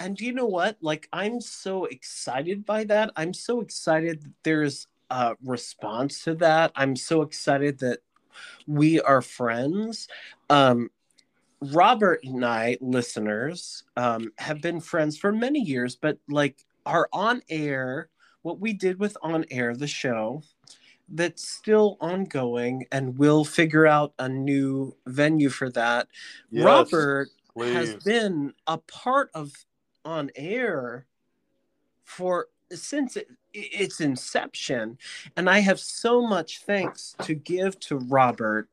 [0.00, 0.76] And you know what?
[0.80, 3.12] Like, I'm so excited by that.
[3.16, 6.72] I'm so excited that there's a response to that.
[6.74, 8.00] I'm so excited that
[8.66, 10.08] we are friends.
[10.50, 10.90] Um,
[11.60, 17.42] Robert and I, listeners, um, have been friends for many years, but like our on
[17.48, 18.08] air,
[18.42, 20.42] what we did with on air, the show,
[21.08, 26.08] that's still ongoing, and we'll figure out a new venue for that.
[26.50, 29.52] Yes, Robert has been a part of
[30.04, 31.06] on air
[32.04, 34.98] for since it, its inception.
[35.36, 38.68] And i have so much thanks to give to robert.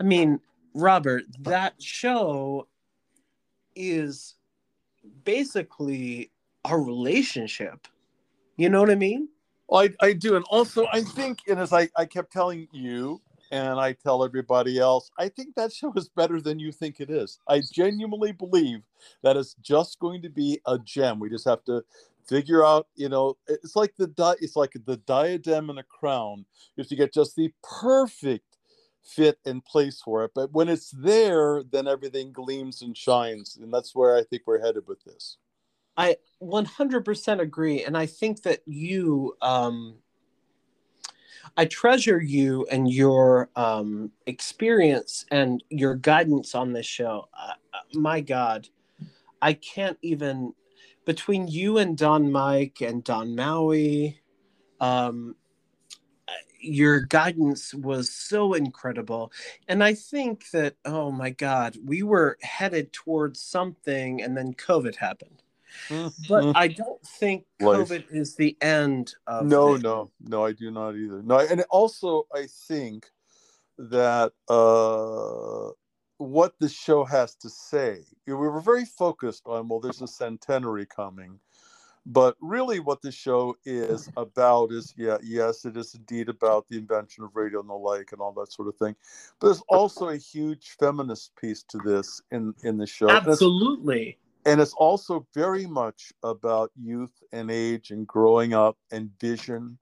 [0.00, 0.40] I mean
[0.74, 2.68] robert that show
[3.74, 4.34] is
[5.24, 6.30] basically
[6.64, 7.88] a relationship.
[8.56, 9.28] You know what i mean
[9.74, 13.80] I, I do, and also I think, and as I, I kept telling you, and
[13.80, 17.40] I tell everybody else, I think that show is better than you think it is.
[17.48, 18.82] I genuinely believe
[19.24, 21.20] that it's just going to be a gem.
[21.20, 21.84] We just have to
[22.28, 26.46] figure out, you know, it's like the di- it's like the diadem and a crown.
[26.76, 28.46] You have to get just the perfect
[29.04, 30.32] fit and place for it.
[30.34, 34.62] But when it's there, then everything gleams and shines, and that's where I think we're
[34.64, 35.38] headed with this.
[35.96, 37.84] I 100% agree.
[37.84, 39.96] And I think that you, um,
[41.56, 47.28] I treasure you and your um, experience and your guidance on this show.
[47.38, 48.68] Uh, uh, my God,
[49.40, 50.52] I can't even,
[51.04, 54.20] between you and Don Mike and Don Maui,
[54.80, 55.36] um,
[56.58, 59.30] your guidance was so incredible.
[59.68, 64.96] And I think that, oh my God, we were headed towards something and then COVID
[64.96, 65.43] happened
[66.28, 66.52] but Mhm.
[66.54, 67.88] I don't think Life.
[67.88, 69.82] COVID is the end of no this.
[69.82, 73.10] no no i do not either no and also i think
[73.78, 75.70] that uh
[76.18, 80.86] what the show has to say we were very focused on well there's a centenary
[80.86, 81.38] coming
[82.06, 86.76] but really what the show is about is yeah yes it is indeed about the
[86.78, 88.94] invention of radio and the like and all that sort of thing
[89.40, 93.32] but there's also a huge feminist piece to this in in the show And it's-
[93.32, 94.18] Absolutely.
[94.44, 99.78] And it's also very much about youth and age and growing up and vision.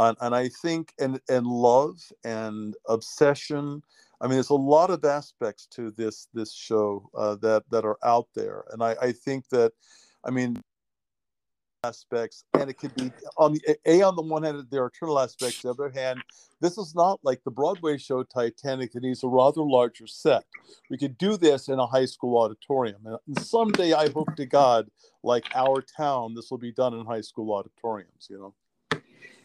[0.00, 3.82] And, and i think and and love and obsession.
[4.20, 7.98] I mean there's a lot of aspects to this this show uh, that that are
[8.04, 8.64] out there.
[8.70, 9.72] And i i think that
[10.24, 10.62] i mean
[11.84, 15.18] aspects and it could be on the a on the one hand there are eternal
[15.18, 15.64] aspects.
[15.64, 16.20] On the other hand
[16.60, 20.44] this is not like the broadway show titanic that needs a rather larger set.
[20.90, 23.06] We could do this in a high school auditorium.
[23.06, 24.90] And someday i hope to god
[25.22, 28.54] like our town this will be done in high school auditoriums you know?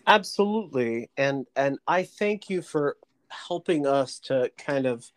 [0.08, 1.10] Absolutely.
[1.18, 2.98] And and I thank you for
[3.30, 5.12] helping us to kind of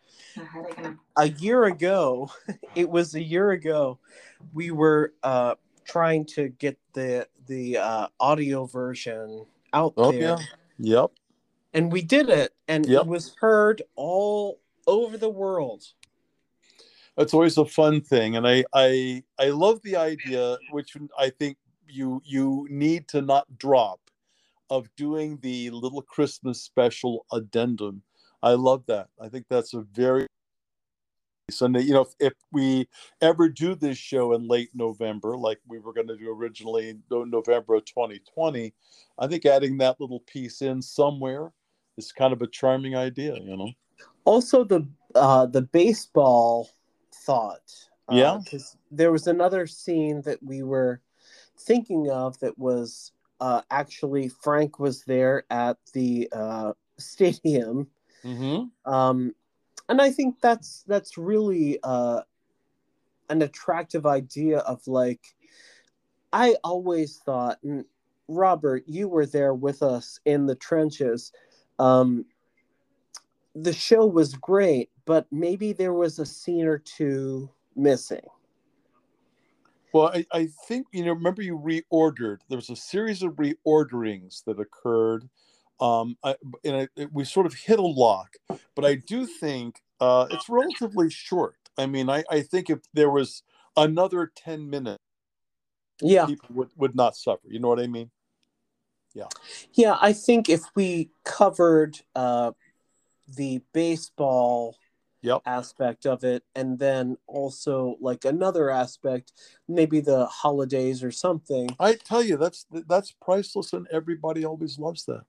[1.17, 2.31] a year ago
[2.75, 3.99] it was a year ago
[4.53, 5.53] we were uh
[5.87, 10.37] trying to get the the uh audio version out Oh there yeah.
[10.79, 11.11] Yep.
[11.73, 13.01] and we did it and Yep.
[13.01, 15.83] it was heard all over the world
[17.17, 21.57] That's always a fun thing, and I I I love the idea, which I think
[21.89, 23.99] you you need to not drop,
[24.69, 28.03] of doing the little Christmas special addendum.
[28.43, 29.07] I love that.
[29.19, 30.27] I think that's a very
[31.49, 31.81] Sunday.
[31.81, 32.87] You know, if, if we
[33.21, 37.03] ever do this show in late November, like we were going to do originally in
[37.09, 38.73] November of 2020,
[39.17, 41.51] I think adding that little piece in somewhere
[41.97, 43.35] is kind of a charming idea.
[43.39, 43.71] You know.
[44.25, 46.69] also the uh the baseball
[47.13, 47.73] thought
[48.09, 48.39] uh, Yeah.
[48.43, 51.01] because there was another scene that we were
[51.59, 57.87] thinking of that was uh actually frank was there at the uh stadium
[58.25, 58.91] Mm-hmm.
[58.91, 59.33] um
[59.89, 62.21] and i think that's that's really uh
[63.29, 65.35] an attractive idea of like
[66.33, 67.85] i always thought and
[68.27, 71.31] robert you were there with us in the trenches
[71.79, 72.25] um
[73.55, 78.21] the show was great but maybe there was a scene or two missing
[79.93, 81.13] Well, I, I think you know.
[81.13, 82.39] Remember, you reordered.
[82.49, 85.27] There was a series of reorderings that occurred,
[85.79, 88.35] um, I, and I, it, we sort of hit a lock.
[88.75, 91.55] But I do think uh, it's relatively short.
[91.77, 93.43] I mean, I, I think if there was
[93.75, 95.03] another ten minutes,
[96.01, 97.47] yeah people would, would not suffer.
[97.47, 98.11] You know what I mean?
[99.13, 99.25] yeah
[99.73, 102.51] Yeah, i think if we covered uh
[103.27, 104.77] the baseball
[105.23, 105.41] Yep.
[105.47, 109.33] aspect of it and then also like another aspect
[109.67, 115.05] maybe the holidays or something I tell you, that's that's priceless, and everybody always loves
[115.05, 115.23] that.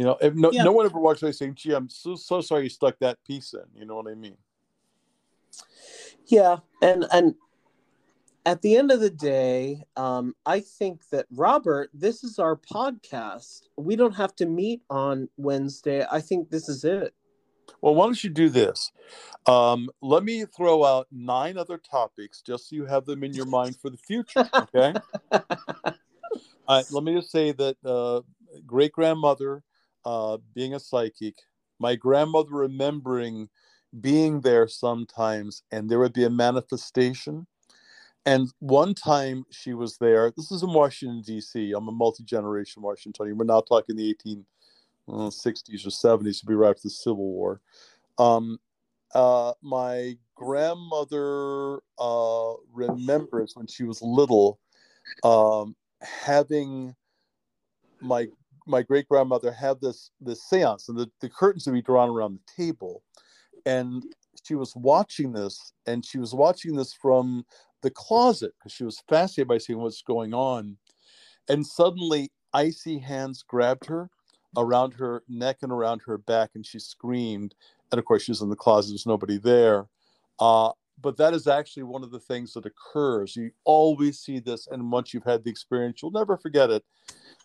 [0.00, 0.62] You know, if no, Yeah.
[0.64, 3.52] no one ever walks away saying, "Gee, I'm so so sorry you stuck that piece
[3.52, 4.38] in." You know what I mean?
[6.26, 7.34] yeah and and
[8.46, 13.62] at the end of the day um i think that robert this is our podcast
[13.76, 17.12] we don't have to meet on wednesday i think this is it
[17.82, 18.92] Well, why don't you do this?
[19.46, 23.46] Um, let me throw out nine other topics just so you have them in your
[23.46, 24.48] mind for the future.
[24.54, 24.94] Okay.
[25.32, 28.20] uh, let me just say that uh,
[28.66, 29.62] great grandmother
[30.04, 31.36] uh, being a psychic,
[31.78, 33.48] my grandmother remembering
[34.00, 37.46] being there sometimes, and there would be a manifestation.
[38.26, 40.30] And one time she was there.
[40.36, 41.72] This is in Washington D.C.
[41.72, 43.38] I'm a multi-generation Washingtonian.
[43.38, 44.44] We're not talking the 18
[45.08, 47.60] uh, 60s or 70s to be right after the Civil War.
[48.18, 48.58] Um,
[49.14, 54.60] uh, my grandmother uh, remembers when she was little
[55.24, 56.94] um, having
[58.00, 58.28] my
[58.66, 62.38] my great grandmother had this this séance, and the, the curtains would be drawn around
[62.38, 63.02] the table,
[63.66, 64.04] and
[64.44, 67.44] she was watching this, and she was watching this from
[67.82, 70.76] the closet because she was fascinated by seeing what's going on,
[71.48, 74.10] and suddenly icy hands grabbed her
[74.56, 77.54] around her neck and around her back, and she screamed.
[77.92, 79.86] And of course, she was in the closet, there's nobody there.
[80.38, 80.70] Uh,
[81.02, 83.36] but that is actually one of the things that occurs.
[83.36, 86.84] You always see this, and once you've had the experience, you'll never forget it.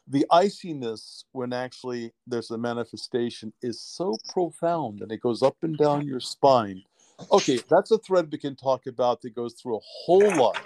[0.07, 5.77] The iciness, when actually there's a manifestation, is so profound and it goes up and
[5.77, 6.83] down your spine.
[7.31, 10.59] Okay, that's a thread we can talk about that goes through a whole lot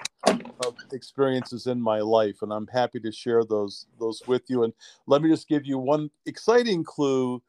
[0.65, 4.63] of experiences in my life, and I'm happy to share those those with you.
[4.63, 4.73] And
[5.07, 7.41] let me just give you one exciting clue.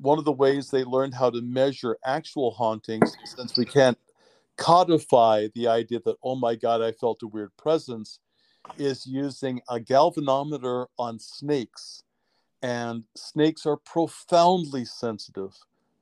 [0.00, 3.98] One of the ways they learned how to measure actual hauntings, since we can't
[4.56, 8.18] codify the idea that oh my god, I felt a weird presence,
[8.76, 12.02] is using a galvanometer on snakes,
[12.62, 15.54] and snakes are profoundly sensitive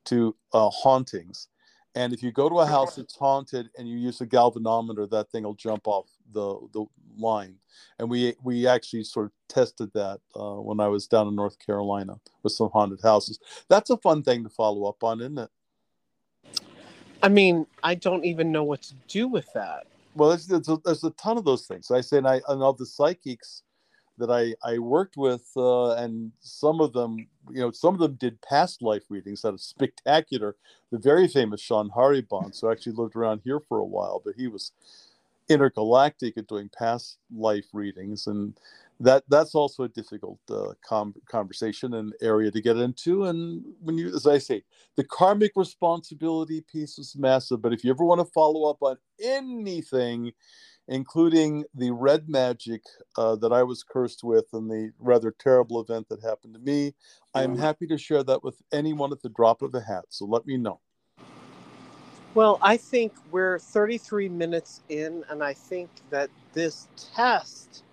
[0.04, 1.48] to uh, hauntings.
[1.94, 5.30] And if you go to a house that's haunted and you use a galvanometer, that
[5.30, 6.84] thing will jump off the the
[7.16, 7.56] line.
[7.98, 11.58] And we we actually sort of tested that uh, when I was down in North
[11.58, 13.38] Carolina with some haunted houses.
[13.68, 15.50] That's a fun thing to follow up on, isn't it?
[17.22, 19.86] i mean i don't even know what to do with that
[20.18, 21.90] Well, there's, there's, a, there's a ton of those things.
[21.92, 23.64] I say, and I and the psychics
[24.18, 28.14] that I I worked with, uh, and some of them, you know, some of them
[28.16, 30.56] did past life readings that are spectacular.
[30.92, 34.48] The very famous Sean Haribon, who actually lived around here for a while, but he
[34.48, 34.72] was
[35.50, 38.54] intergalactic at doing past life readings, and
[39.00, 43.26] that that's also a difficult uh, com- conversation and area to get into.
[43.26, 44.64] And when you, as I say,
[44.96, 47.62] the karmic responsibility piece is massive.
[47.62, 50.32] But if you ever want to follow up on anything
[50.88, 52.82] including the red magic
[53.16, 56.94] uh, that I was cursed with and the rather terrible event that happened to me.
[57.34, 60.06] I'm happy to share that with anyone at the drop of a hat.
[60.08, 60.80] So let me know.
[62.34, 67.84] Well, I think we're 33 minutes in, and I think that this test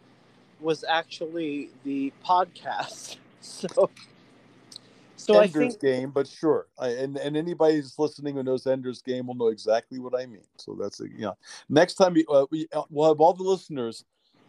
[0.59, 3.17] was actually the podcast.
[3.41, 3.91] So,
[5.17, 6.65] so Ender's I think Game, but sure.
[6.79, 10.25] I, and and anybody who's listening who knows Ender's Game will know exactly what I
[10.25, 10.41] mean.
[10.57, 11.37] So that's a, you know.
[11.69, 14.03] Next time we, uh, we uh, we'll have all the listeners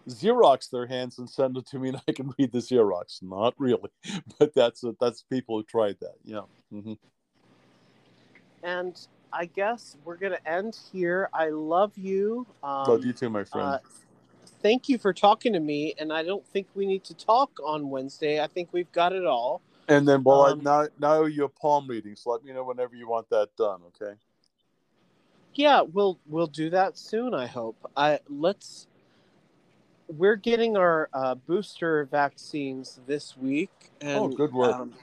[0.08, 3.22] Xerox their hands and send it to me, and I can read the Xerox.
[3.22, 3.90] Not really,
[4.38, 6.14] but that's a, that's people who tried that.
[6.24, 6.42] Yeah.
[6.70, 6.94] hmm
[8.62, 11.28] and I guess we're gonna end here.
[11.32, 12.46] I love you.
[12.62, 13.74] Um, Love you too, my friend.
[13.74, 13.78] uh,
[14.66, 17.88] thank you for talking to me, and I don't think we need to talk on
[17.88, 18.42] Wednesday.
[18.42, 19.60] I think we've got it all.
[19.86, 22.44] and then, well, um, I now now I owe you a palm reading, so let
[22.44, 23.80] me know whenever you want that done.
[23.94, 24.14] Okay.
[25.54, 27.32] Yeah, we'll we'll do that soon.
[27.32, 27.76] I hope.
[27.96, 28.88] I let's.
[30.08, 34.74] We're getting our uh, booster vaccines this week, and Oh, good work.
[34.74, 34.94] Um,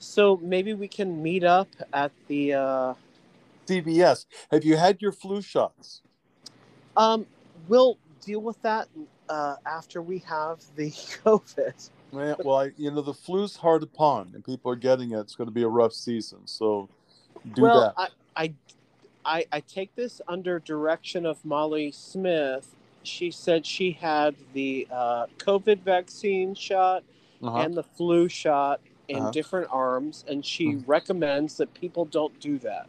[0.00, 2.54] so maybe we can meet up at the.
[2.54, 2.94] Uh,
[3.68, 4.26] CVS.
[4.50, 6.02] Have you had your flu shots?
[6.96, 7.26] um,
[7.68, 8.88] we'll deal with that
[9.28, 10.90] uh, after we have the
[11.24, 11.90] COVID.
[12.12, 15.20] Yeah, well, I, you know the flu's hard upon, and people are getting it.
[15.20, 16.88] It's going to be a rough season, so
[17.54, 17.94] do well, that.
[17.96, 18.08] I,
[18.44, 18.54] I,
[19.24, 22.74] I, I take this under direction of Molly Smith.
[23.02, 27.02] She said she had the uh, COVID vaccine shot
[27.42, 27.58] Uh-huh.
[27.58, 29.30] and the flu shot in Uh-huh.
[29.30, 30.84] different arms, and she Mhm.
[30.86, 32.88] recommends that people don't do that.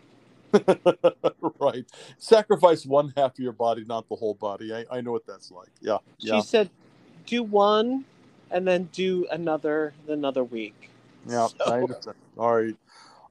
[1.60, 1.86] right.
[2.18, 4.74] Sacrifice one half of your body, not the whole body.
[4.74, 5.72] I, I know what that's like.
[5.82, 5.98] Yeah.
[6.20, 6.42] She Yeah.
[6.42, 6.70] said,
[7.26, 8.06] do one
[8.52, 10.90] and then do another another week.
[11.28, 11.48] Yeah.
[11.48, 11.84] So-.
[12.38, 12.76] All right.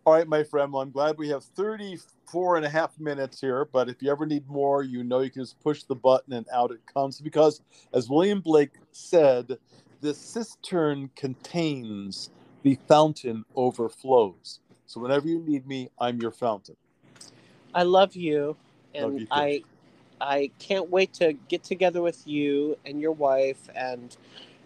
[0.04, 0.72] All right, my friend.
[0.72, 4.26] Well, I'm glad we have 34 and a half minutes here, but if you ever
[4.26, 7.60] need more, you know you can just push the button and out it comes because,
[7.94, 9.56] as William Blake said,
[10.00, 12.30] the cistern contains,
[12.64, 14.58] the fountain overflows.
[14.86, 16.76] So whenever you need me, I'm your fountain.
[17.74, 18.56] I love you,
[18.94, 19.26] and Love you.
[19.30, 19.62] I
[20.20, 24.16] I can't wait to get together with you and your wife, and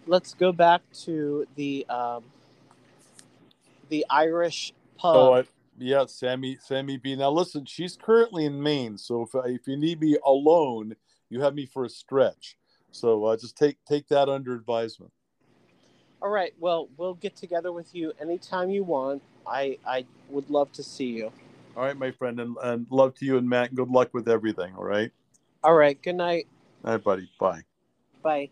[0.05, 2.23] let's go back to the um,
[3.89, 5.15] the Irish pub.
[5.15, 5.43] Oh, I,
[5.77, 7.15] yeah, Sammy, Sammy B.
[7.15, 10.95] Now listen, she's currently in Maine, so if if you need me alone,
[11.29, 12.57] you have me for a stretch.
[12.91, 15.11] So uh, just take take that under advisement.
[16.21, 19.21] All right, well, we'll get together with you anytime you want.
[19.45, 21.31] I I would love to see you.
[21.77, 23.75] All right, my friend, and, and love to you and Matt.
[23.75, 24.73] Good luck with everything.
[24.75, 25.11] All right,
[25.63, 26.47] All right, good night.
[26.83, 27.29] all right, buddy.
[27.39, 27.61] Bye.
[28.23, 28.49] Bye.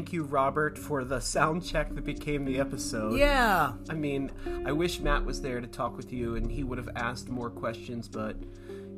[0.00, 3.18] Thank you, Robert, for the sound check that became the episode.
[3.18, 3.72] Yeah.
[3.90, 4.30] I mean,
[4.64, 7.50] I wish Matt was there to talk with you and he would have asked more
[7.50, 8.34] questions, but,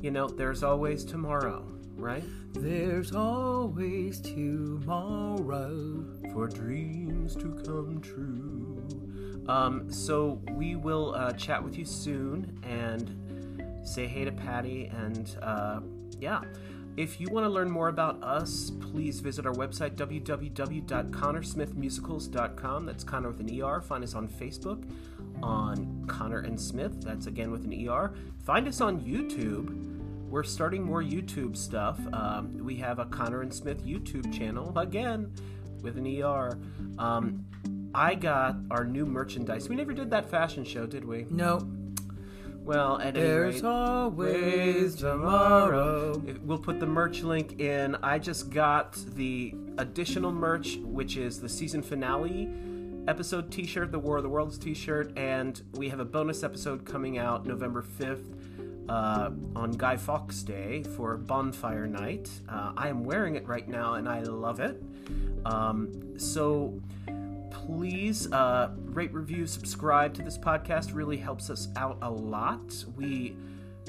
[0.01, 2.23] you know, there's always tomorrow, right?
[2.53, 6.05] There's always tomorrow.
[6.33, 8.81] for dreams to come true.
[9.49, 14.87] Um, so we will uh, chat with you soon and say hey to Patty.
[14.87, 15.81] And uh,
[16.21, 16.43] yeah,
[16.97, 22.87] if you want to learn more about us, please visit our website www.connorsmithmusicals.com.
[22.87, 23.81] That's Conner with an ER.
[23.81, 24.87] Find us on Facebook
[25.43, 27.01] on Conner and Smith.
[27.01, 28.13] That's again with an ER.
[28.45, 29.89] Find us on YouTube.
[30.29, 31.99] We're starting more YouTube stuff.
[32.13, 35.33] Um, we have a Conner and Smith YouTube channel again
[35.83, 36.59] with an ER.
[36.99, 37.45] Um,
[37.95, 39.69] I got our new merchandise.
[39.69, 41.27] We never did that fashion show, did we?
[41.31, 41.69] No.
[42.65, 46.23] Well, at any There's rate, always tomorrow.
[46.45, 47.97] We'll put the merch link in.
[47.97, 52.49] I just got the additional merch, which is the season finale
[53.09, 56.45] episode t shirt, the War of the Worlds t shirt, and we have a bonus
[56.45, 58.33] episode coming out November 5th
[58.89, 62.31] uh, on Guy Fawkes Day for Bonfire Night.
[62.49, 64.83] Uh, I am wearing it right now and I love it.
[65.45, 66.81] Um, so
[67.51, 70.95] please uh, rate, review, subscribe to this podcast.
[70.95, 72.85] Really helps us out a lot.
[72.97, 73.37] We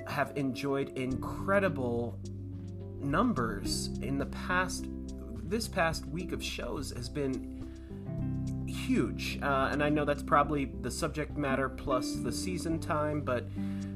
[0.07, 2.17] have enjoyed incredible
[2.99, 4.85] numbers in the past.
[5.43, 7.53] This past week of shows has been
[8.65, 13.45] huge, uh, and I know that's probably the subject matter plus the season time, but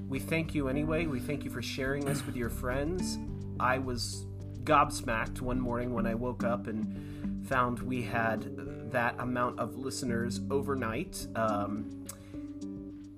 [0.07, 1.05] we thank you anyway.
[1.05, 3.17] We thank you for sharing this with your friends.
[3.59, 4.25] I was
[4.63, 8.43] gobsmacked one morning when I woke up and found we had
[8.91, 11.27] that amount of listeners overnight.
[11.35, 12.05] Um,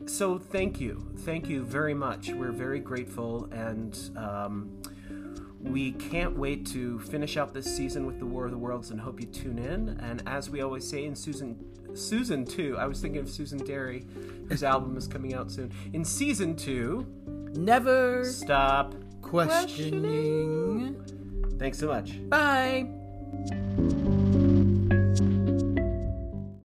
[0.06, 2.30] so thank you, thank you very much.
[2.32, 4.72] We're very grateful, and um,
[5.62, 9.00] We can't wait to finish out this season with the War of the Worlds and
[9.00, 9.90] hope you tune in.
[10.00, 11.58] And as we always say in Susan
[11.96, 14.06] Susan 2, I was thinking of Susan Derry,
[14.48, 15.72] whose album is coming out soon.
[15.94, 18.94] In season 2, Never stop.
[19.22, 20.96] questioning.
[21.60, 22.18] Thanks so much.
[22.30, 22.88] Bye.